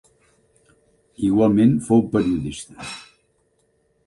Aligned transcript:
Igualment 1.27 1.77
fou 1.91 2.03
periodista. 2.17 2.89